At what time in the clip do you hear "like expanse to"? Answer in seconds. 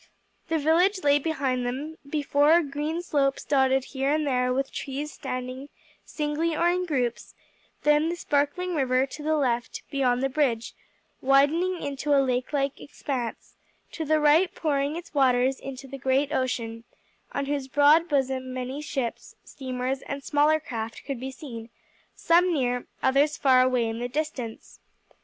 12.51-14.03